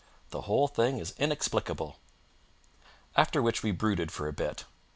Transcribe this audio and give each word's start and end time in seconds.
The 0.31 0.41
whole 0.41 0.67
thing 0.67 0.97
is 0.97 1.13
inexplicable." 1.19 1.99
After 3.15 3.39
which 3.39 3.61
we 3.61 3.69
brooded 3.69 4.11
for 4.11 4.27
a 4.27 4.33
bit. 4.33 4.65